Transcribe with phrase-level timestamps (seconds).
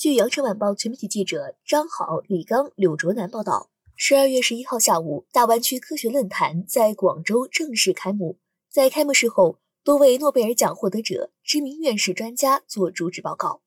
[0.00, 8.38] 据羊城晚报全媒体记者张好、李刚、柳卓南报道，十二月十一号下午，大湾区科学论坛在广州正式开幕。
[8.70, 13.60] 在开幕式后，多位诺贝尔奖获得者、知名院士专家做主旨报告。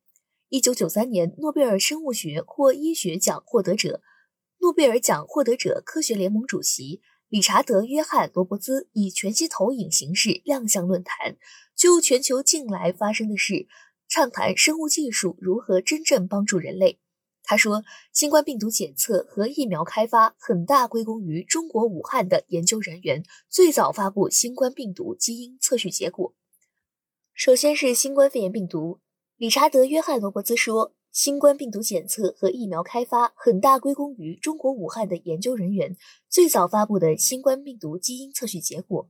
[0.49, 4.01] 一九九三年诺贝尔生物学或医学奖获得者、
[4.57, 11.37] 诺贝尔奖获得者科学联盟主席理查德·约翰·罗伯兹以全息投影形式亮相论坛，
[11.75, 13.67] 就全球近来发生的事。
[14.13, 16.99] 畅谈生物技术如何真正帮助人类。
[17.41, 26.35] 他说，新冠病毒检测和疫苗开发很大归功于中国武汉的研究人员最早发布新冠病毒基因测序结果。
[27.33, 28.99] 首先是新冠肺炎病毒，
[29.35, 35.97] 理查德·约翰·罗伯兹说，新冠病毒检测和疫苗开发很大归功于中国武汉的研究人员
[36.29, 39.09] 最早发布的新冠病毒基因测序结果。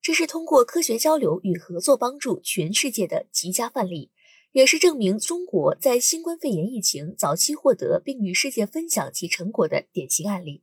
[0.00, 4.12] 这是通过科学交流与合作帮助全世界的极佳范例。
[4.54, 10.62] 也是证明中国在新冠肺炎疫情早期获得并与世界分享其成果的典型案例。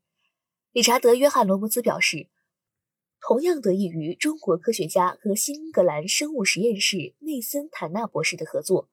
[0.72, 2.30] 理查德·约翰·罗伯兹表示，
[3.20, 8.88] 同样得益于中国科学家和新英格兰生物实验室内森·坦纳博士的合作，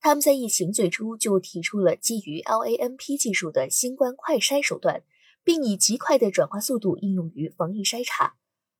[0.00, 5.02] 他们在疫情最初就提出了基于 LAMP 技术的新冠快筛手段，
[5.44, 8.36] 并以极快的转化速度应用于防疫筛查。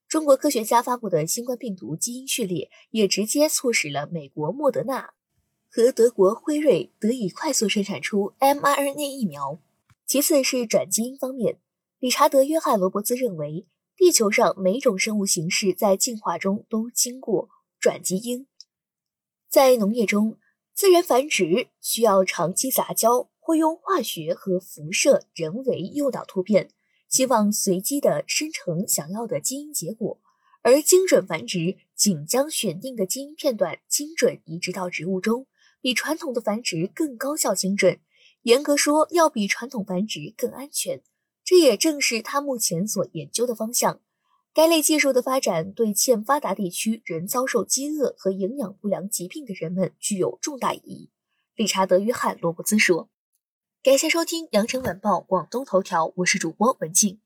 [0.09, 5.13] 中国科学家发布的新冠病毒基因序列也直接促使了美国莫德纳。
[5.71, 9.61] 和德国辉瑞得以快速生产出 mRNA 疫苗。
[10.07, 11.61] 其次是转基因方面，
[11.99, 18.47] 理查德·约翰·罗伯兹认为，地球上每种生物形式在进化中都经过转基因。
[19.51, 20.39] 在农业中，
[20.73, 26.71] 自然繁殖需要长期杂交，或用化学和辐射人为诱导突变，
[27.09, 30.21] 希望随机的生成想要的基因结果；
[30.63, 35.48] 而精准繁殖仅将选定的基因片段精准移植到植物中。
[35.81, 38.01] 比传统的繁殖更高效精准，
[38.43, 41.03] 严格说要比传统繁殖更安全。
[41.45, 44.01] 这也正是他目前所研究的方向。
[44.53, 51.11] 该类技术的发展对欠发达地区仍遭受饥饿和营养不良疾病的人们具有重大意义。
[51.55, 53.09] 理查德·约翰·罗伯兹说
[53.85, 57.21] ：“感谢收听羊城晚报广东头条，我是主播文静。”